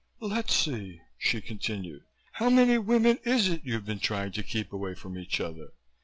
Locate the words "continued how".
1.41-2.49